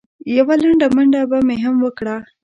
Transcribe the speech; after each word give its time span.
یوه 0.37 0.55
لنډه 0.63 0.87
منډه 0.95 1.21
به 1.29 1.37
مې 1.47 1.57
هم 1.63 1.75
وکړه. 1.85 2.15